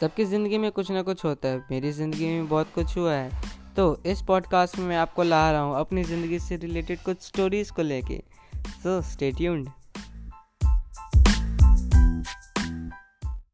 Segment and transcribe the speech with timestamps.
[0.00, 3.30] सबकी ज़िंदगी में कुछ ना कुछ होता है। मेरी ज़िंदगी में बहुत कुछ हुआ है।
[3.76, 7.72] तो इस पॉडकास्ट में मैं आपको ला रहा हूँ अपनी ज़िंदगी से रिलेटेड कुछ स्टोरीज़
[7.72, 8.22] को लेके।
[8.82, 9.68] सो स्टेट्यून्ड